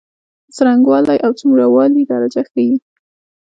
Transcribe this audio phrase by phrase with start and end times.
[0.47, 2.73] د څرنګوالی او څومره والي درجه ښيي.